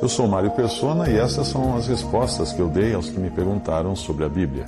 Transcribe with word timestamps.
Eu 0.00 0.08
sou 0.08 0.28
Mário 0.28 0.50
Persona 0.52 1.10
e 1.10 1.16
essas 1.16 1.48
são 1.48 1.76
as 1.76 1.88
respostas 1.88 2.52
que 2.52 2.60
eu 2.60 2.68
dei 2.68 2.94
aos 2.94 3.10
que 3.10 3.18
me 3.18 3.30
perguntaram 3.30 3.96
sobre 3.96 4.24
a 4.24 4.28
Bíblia. 4.28 4.66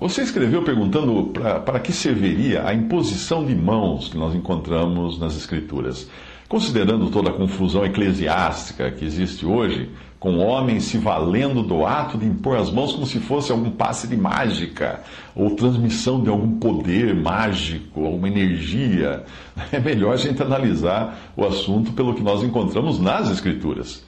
Você 0.00 0.22
escreveu 0.22 0.64
perguntando 0.64 1.30
para 1.64 1.78
que 1.78 1.92
serviria 1.92 2.66
a 2.66 2.72
imposição 2.72 3.44
de 3.44 3.54
mãos 3.54 4.08
que 4.08 4.16
nós 4.16 4.34
encontramos 4.34 5.18
nas 5.18 5.36
Escrituras. 5.36 6.08
Considerando 6.50 7.10
toda 7.10 7.30
a 7.30 7.32
confusão 7.32 7.84
eclesiástica 7.84 8.90
que 8.90 9.04
existe 9.04 9.46
hoje, 9.46 9.88
com 10.18 10.38
homens 10.38 10.82
se 10.82 10.98
valendo 10.98 11.62
do 11.62 11.86
ato 11.86 12.18
de 12.18 12.26
impor 12.26 12.56
as 12.56 12.68
mãos 12.72 12.92
como 12.92 13.06
se 13.06 13.20
fosse 13.20 13.52
algum 13.52 13.70
passe 13.70 14.08
de 14.08 14.16
mágica, 14.16 15.00
ou 15.32 15.54
transmissão 15.54 16.20
de 16.20 16.28
algum 16.28 16.58
poder 16.58 17.14
mágico, 17.14 18.04
alguma 18.04 18.26
energia, 18.26 19.22
é 19.70 19.78
melhor 19.78 20.14
a 20.14 20.16
gente 20.16 20.42
analisar 20.42 21.30
o 21.36 21.46
assunto 21.46 21.92
pelo 21.92 22.14
que 22.14 22.22
nós 22.24 22.42
encontramos 22.42 22.98
nas 22.98 23.30
Escrituras. 23.30 24.04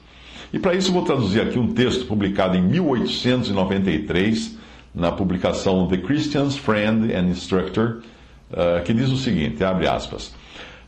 E 0.51 0.59
para 0.59 0.75
isso 0.75 0.91
vou 0.91 1.03
traduzir 1.03 1.39
aqui 1.39 1.57
um 1.57 1.71
texto 1.71 2.05
publicado 2.07 2.57
em 2.57 2.61
1893 2.61 4.57
na 4.93 5.13
publicação 5.13 5.87
The 5.87 5.95
Christian's 5.95 6.57
Friend 6.57 7.09
and 7.15 7.29
Instructor, 7.29 8.01
uh, 8.51 8.83
que 8.83 8.93
diz 8.93 9.09
o 9.11 9.17
seguinte, 9.17 9.63
abre 9.63 9.87
aspas, 9.87 10.35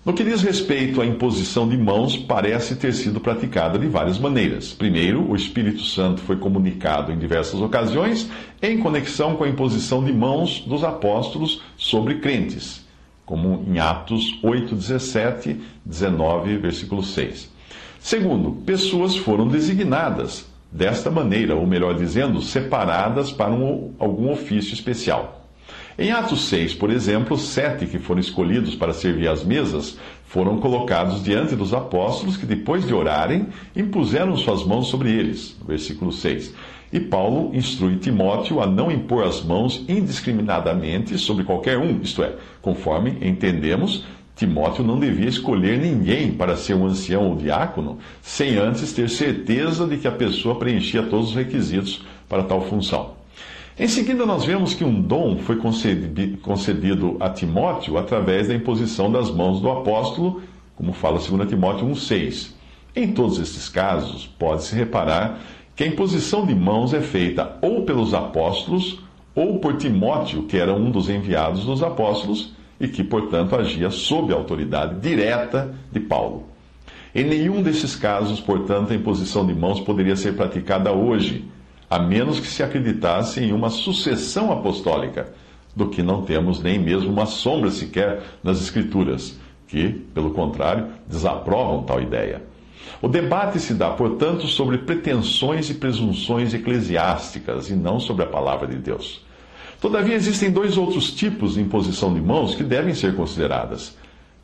no 0.06 0.14
que 0.14 0.24
diz 0.24 0.44
respeito 0.44 1.02
à 1.02 1.06
imposição 1.06 1.68
de 1.68 1.76
mãos, 1.76 2.16
parece 2.16 2.76
ter 2.76 2.94
sido 2.94 3.20
praticada 3.20 3.80
de 3.80 3.88
várias 3.88 4.20
maneiras. 4.20 4.72
Primeiro, 4.72 5.28
o 5.28 5.36
Espírito 5.36 5.82
Santo 5.82 6.22
foi 6.22 6.36
comunicado 6.36 7.12
em 7.12 7.18
diversas 7.18 7.60
ocasiões 7.60 8.30
em 8.62 8.78
conexão 8.78 9.36
com 9.36 9.44
a 9.44 9.50
imposição 9.50 10.04
de 10.04 10.14
mãos 10.14 10.60
dos 10.60 10.84
apóstolos 10.84 11.60
sobre 11.76 12.20
crentes, 12.20 12.86
como 13.26 13.66
em 13.68 13.80
Atos 13.80 14.40
8, 14.44 14.76
17, 14.76 15.60
19, 15.84 16.58
versículo 16.58 17.02
6. 17.02 17.52
Segundo, 18.00 18.52
pessoas 18.64 19.16
foram 19.16 19.48
designadas 19.48 20.46
desta 20.72 21.10
maneira, 21.10 21.56
ou 21.56 21.66
melhor 21.66 21.96
dizendo, 21.96 22.44
separadas 22.44 23.32
para 23.32 23.52
um, 23.52 23.96
algum 23.98 24.32
ofício 24.32 24.76
especial. 24.76 25.45
Em 25.98 26.12
Atos 26.12 26.50
6, 26.50 26.74
por 26.74 26.90
exemplo, 26.90 27.38
sete 27.38 27.86
que 27.86 27.98
foram 27.98 28.20
escolhidos 28.20 28.76
para 28.76 28.92
servir 28.92 29.30
às 29.30 29.46
mesas 29.46 29.98
foram 30.26 30.58
colocados 30.58 31.24
diante 31.24 31.56
dos 31.56 31.74
apóstolos, 31.74 32.36
que 32.36 32.46
depois 32.46 32.86
de 32.86 32.94
orarem, 32.94 33.48
impuseram 33.74 34.36
suas 34.36 34.66
mãos 34.66 34.88
sobre 34.88 35.10
eles. 35.10 35.56
Versículo 35.66 36.12
6. 36.12 36.54
E 36.92 37.00
Paulo 37.00 37.56
instrui 37.56 37.96
Timóteo 37.96 38.62
a 38.62 38.68
não 38.68 38.92
impor 38.92 39.24
as 39.24 39.42
mãos 39.42 39.86
indiscriminadamente 39.88 41.18
sobre 41.18 41.46
qualquer 41.46 41.78
um, 41.78 42.02
isto 42.02 42.22
é, 42.22 42.36
conforme 42.62 43.18
entendemos, 43.22 44.04
Timóteo 44.36 44.84
não 44.84 45.00
devia 45.00 45.30
escolher 45.30 45.80
ninguém 45.80 46.34
para 46.34 46.58
ser 46.58 46.74
um 46.74 46.86
ancião 46.86 47.30
ou 47.30 47.38
diácono, 47.38 48.00
sem 48.22 48.58
antes 48.58 48.92
ter 48.92 49.10
certeza 49.10 49.88
de 49.88 49.96
que 49.96 50.10
a 50.10 50.12
pessoa 50.12 50.56
preenchia 50.60 51.04
todos 51.04 51.30
os 51.30 51.36
requisitos 51.36 52.04
para 52.28 52.44
tal 52.44 52.62
função. 52.68 53.14
Em 53.78 53.90
seguida, 53.90 54.26
nós 54.26 54.46
vemos 54.46 54.74
que 54.74 54.86
um 54.86 55.02
dom 55.02 55.38
foi 55.40 55.58
concedido 55.58 57.18
a 57.20 57.30
Timóteo 57.30 57.98
através 57.98 58.48
da 58.48 58.56
imposição 58.56 59.12
das 59.12 59.30
mãos 59.30 59.60
do 59.60 59.70
apóstolo, 59.70 60.42
como 60.78 60.94
fala 60.94 61.20
2 61.20 61.50
Timóteo 61.50 61.86
1,6. 61.86 62.54
Em 62.96 63.12
todos 63.12 63.38
estes 63.38 63.68
casos, 63.68 64.26
pode-se 64.40 64.74
reparar 64.74 65.42
que 65.76 65.84
a 65.84 65.88
imposição 65.88 66.46
de 66.46 66.56
mãos 66.56 66.94
é 66.94 67.02
feita 67.02 67.58
ou 67.62 67.84
pelos 67.84 68.14
apóstolos 68.14 69.04
ou 69.36 69.60
por 69.60 69.76
Timóteo, 69.76 70.44
que 70.44 70.56
era 70.56 70.74
um 70.74 70.90
dos 70.90 71.10
enviados 71.10 71.66
dos 71.66 71.84
apóstolos 71.84 72.54
e 72.80 72.88
que, 72.88 73.04
portanto, 73.04 73.58
agia 73.58 73.90
sob 73.90 74.32
a 74.32 74.38
autoridade 74.38 75.02
direta 75.02 75.76
de 75.92 76.00
Paulo. 76.00 76.46
Em 77.14 77.26
nenhum 77.26 77.62
desses 77.62 77.94
casos, 77.94 78.40
portanto, 78.40 78.94
a 78.94 78.96
imposição 78.96 79.46
de 79.46 79.54
mãos 79.54 79.82
poderia 79.82 80.16
ser 80.16 80.34
praticada 80.38 80.94
hoje, 80.94 81.44
a 81.90 82.00
menos 82.00 82.40
que 82.40 82.48
se 82.48 82.64
acreditasse 82.64 83.40
em 83.42 83.52
uma 83.52 83.70
sucessão 83.70 84.52
apostólica, 84.52 85.34
do 85.76 85.90
que 85.90 86.02
não 86.02 86.22
temos 86.22 86.62
nem 86.62 86.80
mesmo 86.80 87.12
uma 87.12 87.26
sombra 87.26 87.70
sequer 87.70 88.24
nas 88.44 88.62
Escrituras, 88.62 89.38
que, 89.68 89.90
pelo 90.14 90.32
contrário, 90.32 90.88
desaprovam 91.08 91.84
tal 91.84 92.02
ideia. 92.02 92.42
O 93.02 93.08
debate 93.08 93.60
se 93.60 93.74
dá, 93.74 93.90
portanto, 93.90 94.48
sobre 94.48 94.78
pretensões 94.80 95.70
e 95.70 95.74
presunções 95.74 96.54
eclesiásticas 96.54 97.70
e 97.70 97.76
não 97.76 98.00
sobre 98.00 98.24
a 98.24 98.28
palavra 98.28 98.68
de 98.68 98.78
Deus. 98.78 99.22
Todavia, 99.82 100.16
existem 100.16 100.52
dois 100.52 100.78
outros 100.78 101.12
tipos 101.12 101.56
de 101.56 101.62
imposição 101.62 102.14
de 102.14 102.22
mãos 102.22 102.56
que 102.56 102.64
devem 102.64 102.94
ser 102.94 103.16
consideradas. 103.16 103.96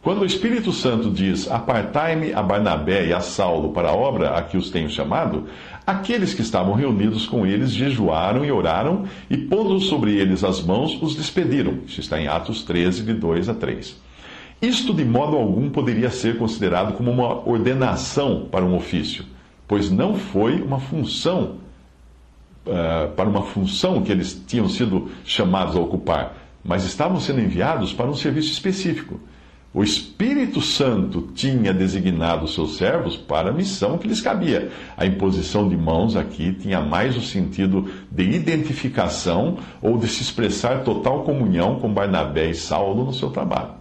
Quando 0.01 0.23
o 0.23 0.25
Espírito 0.25 0.72
Santo 0.72 1.12
diz: 1.12 1.50
Apartai-me 1.50 2.34
a 2.34 2.41
Barnabé 2.41 3.07
e 3.07 3.13
a 3.13 3.19
Saulo 3.19 3.69
para 3.69 3.89
a 3.89 3.95
obra 3.95 4.31
a 4.31 4.41
que 4.41 4.57
os 4.57 4.72
tenho 4.72 4.89
chamado, 4.89 5.45
aqueles 5.85 6.34
que 6.34 6.41
estavam 6.41 6.73
reunidos 6.73 7.28
com 7.28 7.45
eles 7.45 7.72
jejuaram 7.72 8.44
e 8.44 8.51
oraram, 8.51 9.06
e 9.29 9.38
pondo 9.38 9.79
sobre 9.79 10.16
eles 10.16 10.44
as 10.44 10.59
mãos, 10.59 11.00
os 11.00 11.16
despediram. 11.16 11.79
Isso 11.85 12.00
está 12.00 12.19
em 12.19 12.28
Atos 12.28 12.63
13, 12.63 13.03
de 13.03 13.13
2 13.13 13.50
a 13.50 13.53
3. 13.53 13.95
Isto 14.59 14.91
de 14.91 15.06
modo 15.06 15.38
algum 15.38 15.69
poderia 15.69 16.09
ser 16.09 16.38
considerado 16.38 16.94
como 16.94 17.11
uma 17.11 17.47
ordenação 17.47 18.47
para 18.51 18.66
um 18.66 18.75
ofício, 18.75 19.25
pois 19.67 19.91
não 19.91 20.16
foi 20.16 20.61
uma 20.61 20.79
função 20.79 21.57
uh, 22.66 23.11
para 23.16 23.29
uma 23.29 23.44
função 23.44 24.01
que 24.01 24.11
eles 24.11 24.44
tinham 24.47 24.67
sido 24.67 25.11
chamados 25.23 25.75
a 25.75 25.79
ocupar, 25.79 26.38
mas 26.63 26.85
estavam 26.85 27.19
sendo 27.19 27.40
enviados 27.40 27.94
para 27.94 28.09
um 28.09 28.16
serviço 28.16 28.51
específico. 28.51 29.19
O 29.73 29.81
Espírito 29.85 30.59
Santo 30.59 31.29
tinha 31.33 31.73
designado 31.73 32.45
seus 32.45 32.75
servos 32.75 33.15
para 33.15 33.51
a 33.51 33.53
missão 33.53 33.97
que 33.97 34.05
lhes 34.05 34.19
cabia. 34.19 34.69
A 34.97 35.05
imposição 35.05 35.69
de 35.69 35.77
mãos 35.77 36.17
aqui 36.17 36.51
tinha 36.51 36.81
mais 36.81 37.15
o 37.15 37.21
sentido 37.21 37.89
de 38.11 38.23
identificação 38.23 39.59
ou 39.81 39.97
de 39.97 40.09
se 40.09 40.23
expressar 40.23 40.83
total 40.83 41.23
comunhão 41.23 41.79
com 41.79 41.93
Barnabé 41.93 42.49
e 42.49 42.53
Saulo 42.53 43.05
no 43.05 43.13
seu 43.13 43.29
trabalho. 43.29 43.79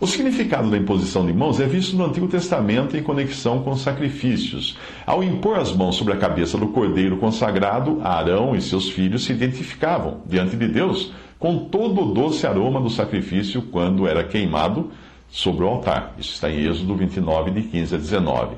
O 0.00 0.06
significado 0.06 0.70
da 0.70 0.78
imposição 0.78 1.26
de 1.26 1.34
mãos 1.34 1.60
é 1.60 1.66
visto 1.66 1.94
no 1.94 2.06
Antigo 2.06 2.26
Testamento 2.26 2.96
em 2.96 3.02
conexão 3.02 3.62
com 3.62 3.76
sacrifícios. 3.76 4.78
Ao 5.04 5.22
impor 5.22 5.58
as 5.58 5.70
mãos 5.70 5.96
sobre 5.96 6.14
a 6.14 6.16
cabeça 6.16 6.56
do 6.56 6.68
cordeiro 6.68 7.18
consagrado, 7.18 8.00
Arão 8.02 8.56
e 8.56 8.62
seus 8.62 8.88
filhos 8.88 9.24
se 9.24 9.32
identificavam 9.32 10.22
diante 10.26 10.56
de 10.56 10.66
Deus 10.66 11.12
com 11.38 11.58
todo 11.66 12.02
o 12.02 12.14
doce 12.14 12.46
aroma 12.46 12.80
do 12.80 12.88
sacrifício 12.88 13.60
quando 13.62 14.06
era 14.06 14.24
queimado 14.24 14.90
sobre 15.30 15.64
o 15.64 15.68
altar. 15.68 16.14
Isso 16.18 16.34
está 16.34 16.50
em 16.50 16.66
Êxodo 16.66 16.94
29, 16.94 17.50
de 17.50 17.62
15 17.62 17.94
a 17.94 17.98
19. 17.98 18.56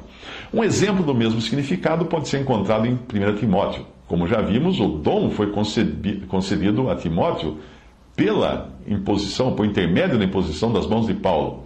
Um 0.53 0.65
exemplo 0.65 1.05
do 1.05 1.15
mesmo 1.15 1.41
significado 1.41 2.07
pode 2.07 2.29
ser 2.29 2.41
encontrado 2.41 2.87
em 2.87 2.93
1 2.93 3.37
Timóteo. 3.37 3.87
Como 4.07 4.27
já 4.27 4.41
vimos, 4.41 4.81
o 4.81 4.89
dom 4.89 5.31
foi 5.31 5.53
concedido 6.29 6.91
a 6.91 6.97
Timóteo 6.97 7.59
pela 8.15 8.71
imposição, 8.87 9.55
por 9.55 9.65
intermédio 9.65 10.19
da 10.19 10.25
imposição 10.25 10.73
das 10.73 10.87
mãos 10.87 11.07
de 11.07 11.15
Paulo. 11.15 11.65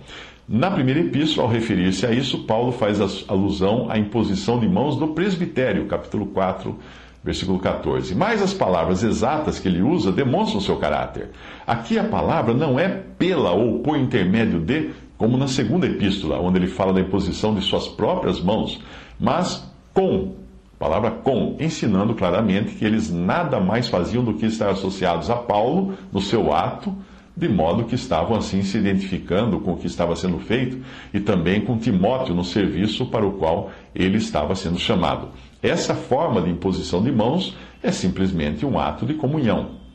Na 0.48 0.70
primeira 0.70 1.00
epístola, 1.00 1.48
ao 1.48 1.52
referir-se 1.52 2.06
a 2.06 2.12
isso, 2.12 2.44
Paulo 2.44 2.70
faz 2.70 3.00
alusão 3.28 3.90
à 3.90 3.98
imposição 3.98 4.60
de 4.60 4.68
mãos 4.68 4.96
do 4.96 5.08
presbitério, 5.08 5.86
capítulo 5.86 6.26
4, 6.26 6.78
versículo 7.26 7.58
14. 7.58 8.14
Mas 8.14 8.40
as 8.40 8.54
palavras 8.54 9.02
exatas 9.02 9.58
que 9.58 9.66
ele 9.66 9.82
usa 9.82 10.12
demonstram 10.12 10.60
seu 10.60 10.76
caráter. 10.76 11.30
Aqui 11.66 11.98
a 11.98 12.04
palavra 12.04 12.54
não 12.54 12.78
é 12.78 12.88
pela 12.88 13.50
ou 13.50 13.80
por 13.80 13.98
intermédio 13.98 14.60
de, 14.60 14.90
como 15.18 15.36
na 15.36 15.48
segunda 15.48 15.86
epístola, 15.86 16.38
onde 16.38 16.58
ele 16.58 16.68
fala 16.68 16.92
da 16.92 17.00
imposição 17.00 17.52
de 17.52 17.60
suas 17.62 17.88
próprias 17.88 18.40
mãos, 18.40 18.80
mas 19.18 19.68
com 19.92 20.36
palavra 20.78 21.10
com, 21.10 21.56
ensinando 21.58 22.14
claramente 22.14 22.74
que 22.74 22.84
eles 22.84 23.10
nada 23.10 23.58
mais 23.58 23.88
faziam 23.88 24.22
do 24.22 24.34
que 24.34 24.46
estar 24.46 24.70
associados 24.70 25.28
a 25.30 25.36
Paulo 25.36 25.94
no 26.12 26.20
seu 26.20 26.52
ato, 26.52 26.94
de 27.36 27.48
modo 27.48 27.84
que 27.84 27.94
estavam 27.94 28.36
assim 28.36 28.62
se 28.62 28.78
identificando 28.78 29.58
com 29.60 29.72
o 29.72 29.76
que 29.76 29.86
estava 29.86 30.14
sendo 30.14 30.38
feito 30.38 30.78
e 31.12 31.20
também 31.20 31.60
com 31.60 31.76
Timóteo 31.76 32.34
no 32.34 32.44
serviço 32.44 33.06
para 33.06 33.26
o 33.26 33.32
qual 33.32 33.70
ele 33.94 34.18
estava 34.18 34.54
sendo 34.54 34.78
chamado. 34.78 35.28
Essa 35.62 35.94
forma 35.94 36.42
de 36.42 36.50
imposição 36.50 37.02
de 37.02 37.10
mãos 37.10 37.56
é 37.82 37.90
simplesmente 37.90 38.66
um 38.66 38.78
ato 38.78 39.06
de 39.06 39.14
comunhão. 39.14 39.85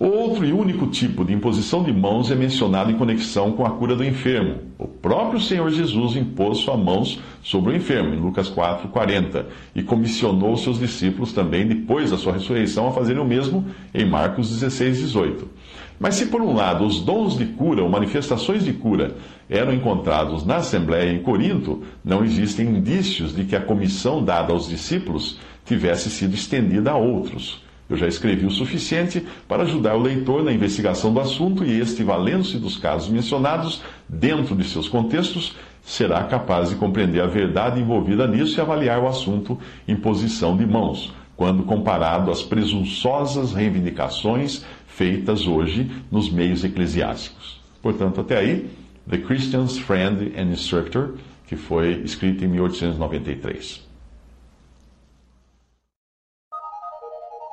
Outro 0.00 0.46
e 0.46 0.52
único 0.52 0.86
tipo 0.86 1.24
de 1.24 1.32
imposição 1.32 1.82
de 1.82 1.92
mãos 1.92 2.30
é 2.30 2.34
mencionado 2.36 2.88
em 2.88 2.96
conexão 2.96 3.50
com 3.50 3.66
a 3.66 3.70
cura 3.70 3.96
do 3.96 4.04
enfermo. 4.04 4.58
O 4.78 4.86
próprio 4.86 5.40
Senhor 5.40 5.68
Jesus 5.70 6.14
impôs 6.14 6.58
suas 6.58 6.78
mãos 6.78 7.20
sobre 7.42 7.72
o 7.72 7.76
enfermo, 7.76 8.14
em 8.14 8.20
Lucas 8.20 8.48
4, 8.48 8.86
40, 8.90 9.46
e 9.74 9.82
comissionou 9.82 10.56
seus 10.56 10.78
discípulos 10.78 11.32
também, 11.32 11.66
depois 11.66 12.12
da 12.12 12.16
sua 12.16 12.34
ressurreição, 12.34 12.86
a 12.86 12.92
fazerem 12.92 13.20
o 13.20 13.24
mesmo 13.24 13.66
em 13.92 14.06
Marcos 14.08 14.48
16, 14.50 14.98
18. 14.98 15.50
Mas 15.98 16.14
se 16.14 16.26
por 16.26 16.40
um 16.40 16.54
lado 16.54 16.86
os 16.86 17.00
dons 17.00 17.36
de 17.36 17.46
cura 17.46 17.82
ou 17.82 17.88
manifestações 17.88 18.64
de 18.64 18.72
cura 18.72 19.16
eram 19.50 19.74
encontrados 19.74 20.46
na 20.46 20.58
Assembleia 20.58 21.12
em 21.12 21.22
Corinto, 21.22 21.82
não 22.04 22.24
existem 22.24 22.68
indícios 22.68 23.34
de 23.34 23.42
que 23.42 23.56
a 23.56 23.60
comissão 23.60 24.22
dada 24.22 24.52
aos 24.52 24.68
discípulos 24.68 25.40
tivesse 25.64 26.08
sido 26.08 26.36
estendida 26.36 26.92
a 26.92 26.96
outros. 26.96 27.66
Eu 27.88 27.96
já 27.96 28.06
escrevi 28.06 28.44
o 28.44 28.50
suficiente 28.50 29.24
para 29.48 29.62
ajudar 29.62 29.94
o 29.96 30.02
leitor 30.02 30.44
na 30.44 30.52
investigação 30.52 31.12
do 31.12 31.20
assunto 31.20 31.64
e 31.64 31.80
este, 31.80 32.02
valendo-se 32.02 32.58
dos 32.58 32.76
casos 32.76 33.08
mencionados 33.08 33.82
dentro 34.08 34.54
de 34.54 34.64
seus 34.64 34.88
contextos, 34.88 35.56
será 35.82 36.22
capaz 36.24 36.68
de 36.68 36.76
compreender 36.76 37.22
a 37.22 37.26
verdade 37.26 37.80
envolvida 37.80 38.26
nisso 38.26 38.58
e 38.58 38.60
avaliar 38.60 39.02
o 39.02 39.08
assunto 39.08 39.58
imposição 39.86 40.54
de 40.54 40.66
mãos, 40.66 41.14
quando 41.34 41.62
comparado 41.62 42.30
às 42.30 42.42
presunçosas 42.42 43.54
reivindicações 43.54 44.64
feitas 44.86 45.46
hoje 45.46 45.90
nos 46.10 46.30
meios 46.30 46.64
eclesiásticos. 46.64 47.58
Portanto, 47.80 48.20
até 48.20 48.36
aí, 48.36 48.68
The 49.08 49.18
Christian's 49.18 49.78
Friend 49.78 50.34
and 50.36 50.52
Instructor, 50.52 51.14
que 51.46 51.56
foi 51.56 52.02
escrito 52.04 52.44
em 52.44 52.48
1893. 52.48 53.87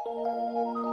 Thank 0.05 0.17
you. 0.17 0.84